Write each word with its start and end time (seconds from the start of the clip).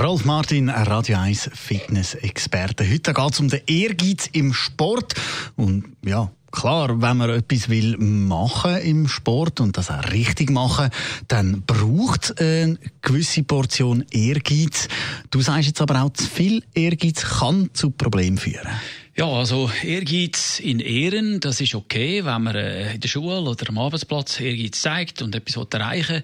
Rolf 0.00 0.24
Martin, 0.24 0.70
Radio 0.70 1.18
1 1.18 1.50
Fitness-Experte. 1.52 2.88
Heute 2.90 3.12
geht 3.12 3.32
es 3.32 3.40
um 3.40 3.48
den 3.48 3.60
Ehrgeiz 3.66 4.26
im 4.32 4.54
Sport. 4.54 5.14
Und 5.54 5.84
ja, 6.02 6.30
klar, 6.50 7.02
wenn 7.02 7.18
man 7.18 7.28
etwas 7.28 7.68
will 7.68 7.98
machen 7.98 8.76
im 8.78 9.06
Sport 9.06 9.60
und 9.60 9.76
das 9.76 9.90
auch 9.90 10.10
richtig 10.10 10.50
machen, 10.50 10.88
dann 11.28 11.62
braucht 11.66 12.24
es 12.24 12.36
eine 12.38 12.78
gewisse 13.02 13.42
Portion 13.42 14.02
Ehrgeiz. 14.10 14.88
Du 15.30 15.42
sagst 15.42 15.66
jetzt 15.66 15.82
aber 15.82 16.02
auch, 16.02 16.12
zu 16.14 16.24
viel 16.24 16.64
Ehrgeiz 16.74 17.22
kann 17.22 17.68
zu 17.74 17.90
Problemen 17.90 18.38
führen. 18.38 18.68
Ja, 19.14 19.26
also 19.26 19.70
Ehrgeiz 19.84 20.58
in 20.58 20.80
Ehren, 20.80 21.38
das 21.38 21.60
ist 21.60 21.74
okay, 21.74 22.24
wenn 22.24 22.44
man 22.44 22.56
äh, 22.56 22.94
in 22.94 23.00
der 23.00 23.08
Schule 23.08 23.42
oder 23.42 23.68
am 23.68 23.76
Arbeitsplatz 23.76 24.40
Ehrgeiz 24.40 24.80
zeigt 24.80 25.20
und 25.20 25.34
etwas 25.34 25.62
erreichen 25.70 26.14
will. 26.14 26.22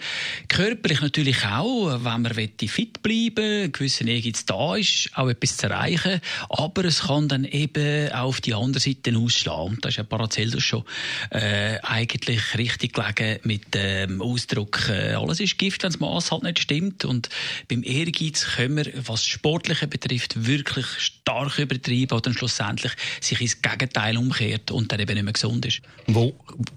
Körperlich 0.48 1.02
natürlich 1.02 1.44
auch, 1.44 2.02
wenn 2.02 2.22
man 2.22 2.32
fit 2.32 3.02
bleiben 3.02 3.64
ein 3.64 3.72
gewisser 3.72 4.06
Ehrgeiz 4.06 4.46
da 4.46 4.74
ist, 4.76 5.10
auch 5.12 5.28
etwas 5.28 5.58
zu 5.58 5.66
erreichen. 5.66 6.22
Aber 6.48 6.86
es 6.86 7.00
kann 7.00 7.28
dann 7.28 7.44
eben 7.44 8.10
auch 8.10 8.28
auf 8.28 8.40
die 8.40 8.54
andere 8.54 8.80
Seite 8.80 9.14
ausschlagen. 9.18 9.74
Und 9.74 9.84
da 9.84 9.90
ist 9.90 9.98
ja 9.98 10.04
Paracelsus 10.04 10.64
schon 10.64 10.84
äh, 11.28 11.78
eigentlich 11.82 12.56
richtig 12.56 12.94
gelegen 12.94 13.40
mit 13.42 13.74
dem 13.74 14.22
Ausdruck, 14.22 14.88
äh, 14.88 15.12
alles 15.12 15.40
ist 15.40 15.58
Gift, 15.58 15.82
wenn 15.82 15.90
das 15.90 16.00
Maß 16.00 16.32
halt 16.32 16.44
nicht 16.44 16.60
stimmt. 16.60 17.04
Und 17.04 17.28
beim 17.68 17.82
Ehrgeiz 17.82 18.46
können 18.56 18.78
wir, 18.78 18.90
was 19.06 19.26
Sportliche 19.26 19.86
betrifft, 19.86 20.46
wirklich 20.46 20.86
stark 20.86 21.58
übertreiben 21.58 22.16
oder 22.16 22.32
schlussendlich 22.32 22.77
schlussendlich 22.78 22.92
sich 23.20 23.40
ins 23.40 23.62
Gegenteil 23.62 24.16
umkehrt 24.16 24.70
und 24.70 24.90
dann 24.90 25.00
eben 25.00 25.14
nicht 25.14 25.24
mehr 25.24 25.32
gesund 25.32 25.66
ist. 25.66 25.80
Wo 26.06 26.34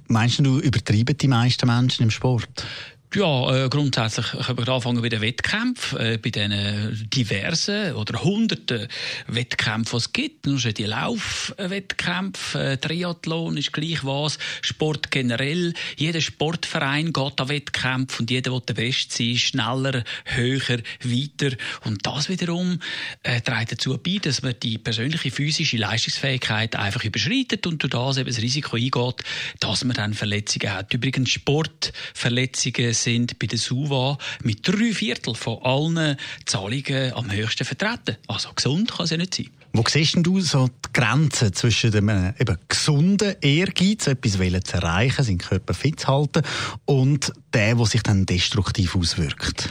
meinst 0.08 0.40
du, 0.40 0.60
übertreiben 0.60 1.18
die 1.18 1.28
meisten 1.28 1.68
Menschen 1.68 2.04
im 2.04 2.12
Sport? 2.12 2.66
Ja, 3.14 3.66
äh, 3.66 3.68
grundsätzlich 3.68 4.26
können 4.28 4.58
wir 4.60 4.70
anfangen 4.70 5.02
bei 5.02 5.10
den 5.10 5.20
Wettkämpfen, 5.20 6.00
äh, 6.00 6.18
bei 6.18 6.30
den 6.30 7.10
diversen 7.14 7.94
oder 7.96 8.24
hunderten 8.24 8.88
Wettkämpfen, 9.28 9.98
die 10.00 10.02
es 10.06 10.14
gibt. 10.14 10.46
Nur 10.46 10.60
schon 10.60 10.74
die 10.74 10.86
Laufwettkämpfe, 10.86 12.64
äh, 12.64 12.78
Triathlon 12.78 13.58
ist 13.58 13.74
gleich 13.74 14.06
was, 14.06 14.40
Sport 14.62 15.12
generell. 15.12 15.74
Jeder 15.98 16.22
Sportverein 16.22 17.12
geht 17.12 17.42
an 17.42 17.50
Wettkämpfe 17.50 18.22
und 18.22 18.32
jeder 18.32 18.54
will 18.54 18.62
der 18.66 18.76
Beste 18.76 19.14
sein, 19.18 19.36
schneller, 19.36 20.06
höher, 20.24 20.80
weiter. 21.04 21.58
Und 21.84 22.06
das 22.06 22.30
wiederum 22.30 22.80
äh, 23.24 23.42
trägt 23.42 23.74
dazu 23.74 23.98
bei, 23.98 24.20
dass 24.22 24.42
man 24.42 24.56
die 24.64 24.78
persönliche 24.78 25.32
physische 25.32 25.76
Leistungsfähigkeit 25.76 26.78
einfach 26.78 27.04
überschreitet 27.04 27.68
und 27.68 27.84
durch 27.84 27.92
das 27.92 28.16
eben 28.16 28.30
das 28.30 28.42
Risiko 28.42 28.78
eingeht, 28.78 29.26
dass 29.60 29.84
man 29.84 29.98
dann 29.98 30.14
Verletzungen 30.14 30.72
hat. 30.74 30.94
Übrigens 30.94 31.30
Sportverletzungen 31.32 33.01
sind 33.04 33.40
bei 33.40 33.48
der 33.48 33.58
SUVA 33.60 34.18
mit 34.44 34.68
drei 34.68 34.94
Viertel 34.94 35.36
von 35.36 35.62
allen 35.64 36.18
Zahlungen 36.46 37.14
am 37.14 37.32
höchsten 37.32 37.66
vertreten. 37.66 38.18
Also 38.28 38.54
gesund 38.54 38.92
kann 38.92 39.06
es 39.06 39.12
ja 39.12 39.18
nicht 39.18 39.36
sein. 39.36 39.61
Wo 39.74 39.84
siehst 39.88 40.18
du 40.18 40.42
so 40.42 40.68
die 40.68 40.94
Grenzen 40.94 41.54
zwischen 41.54 41.92
dem 41.92 42.10
äh, 42.10 42.34
eben 42.40 42.58
gesunden 42.68 43.36
Ehrgeiz, 43.40 44.08
etwas 44.08 44.34
zu 44.34 44.74
erreichen, 44.76 45.24
seinen 45.24 45.38
Körper 45.38 45.74
fit 45.74 46.02
zu 46.02 46.08
halten, 46.08 46.42
und 46.86 47.32
dem, 47.54 47.78
der 47.78 47.86
sich 47.86 48.04
dann 48.04 48.26
destruktiv 48.26 48.96
auswirkt? 48.96 49.70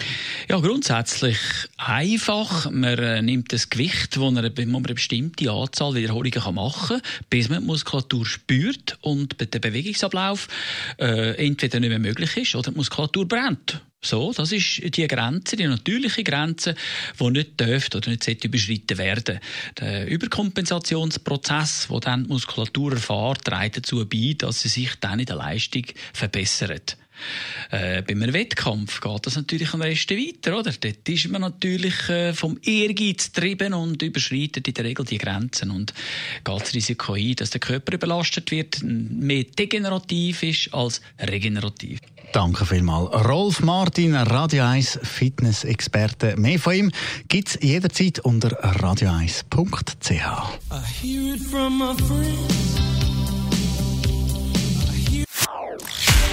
Ja, 0.49 0.59
grundsätzlich 0.59 1.39
einfach. 1.77 2.71
Man 2.71 2.99
äh, 2.99 3.21
nimmt 3.21 3.53
das 3.53 3.69
Gewicht, 3.69 4.16
das 4.16 4.22
man 4.22 4.39
eine 4.39 4.94
bestimmte 4.94 5.50
Anzahl 5.50 5.94
Wiederholungen 5.94 6.55
machen 6.55 7.00
kann, 7.00 7.27
bis 7.28 7.50
man 7.50 7.60
die 7.60 7.66
Muskulatur 7.66 8.25
spürt 8.25 8.97
und 9.03 9.37
der 9.39 9.59
Bewegungsablauf 9.59 10.49
äh, 10.99 11.47
entweder 11.47 11.78
nicht 11.78 11.91
mehr 11.91 11.99
möglich 11.99 12.37
ist 12.39 12.55
oder 12.55 12.71
die 12.71 12.77
Muskulatur 12.78 13.28
brennt. 13.28 13.83
So, 14.03 14.33
das 14.33 14.50
ist 14.50 14.97
die 14.97 15.06
Grenze, 15.06 15.56
die 15.56 15.66
natürliche 15.66 16.25
Grenze, 16.25 16.75
die 17.19 17.31
nicht 17.31 17.61
dürfte 17.61 17.99
oder 17.99 18.09
nicht 18.09 18.25
sollte 18.25 18.49
überschritten 18.49 18.97
werden. 18.97 19.41
Der 19.78 20.06
Überkompensationsprozess, 20.06 21.91
wo 21.91 22.00
dann 22.00 22.25
die 22.25 22.31
Muskulatur 22.31 22.93
erfährt, 22.93 23.44
trägt 23.44 23.77
dazu 23.77 24.06
bei, 24.06 24.34
dass 24.39 24.62
sie 24.62 24.69
sich 24.69 24.94
dann 25.00 25.21
in 25.21 25.27
der 25.27 25.37
Leistung 25.37 25.84
verbessert. 26.15 26.97
Äh, 27.70 28.03
bei 28.03 28.12
einem 28.12 28.32
Wettkampf 28.32 29.00
geht 29.00 29.26
das 29.26 29.36
natürlich 29.36 29.72
am 29.75 29.81
besten 29.81 30.16
weiter, 30.16 30.58
oder? 30.58 30.72
Dort 30.72 31.08
ist 31.08 31.28
man 31.28 31.42
natürlich 31.42 32.08
äh, 32.08 32.32
vom 32.32 32.58
Ehrgeiz 32.62 33.32
getrieben 33.32 33.75
und 33.75 34.03
überschreitet 34.03 34.66
in 34.66 34.75
der 34.75 34.84
Regel 34.84 35.04
die 35.04 35.19
Grenzen 35.19 35.70
und 35.70 35.94
geht 36.44 36.60
das 36.60 36.75
Risiko 36.75 37.14
ein, 37.14 37.34
dass 37.36 37.50
der 37.50 37.60
Körper 37.60 37.94
überlastet 37.94 38.50
wird, 38.50 38.82
mehr 38.82 39.44
degenerativ 39.44 40.42
ist 40.42 40.72
als 40.75 41.00
regenerativ. 41.20 42.00
Danke 42.32 42.64
vielmals. 42.64 43.12
Rolf 43.28 43.60
Martin, 43.60 44.14
Radio 44.14 44.64
1 44.64 45.00
Fitness-Experte. 45.03 46.36
Mehr 46.36 46.60
von 46.60 46.75
ihm 46.75 46.92
gibt 47.26 47.48
es 47.48 47.59
jederzeit 47.60 48.20
unter 48.20 48.50
radio1.ch. 48.76 49.41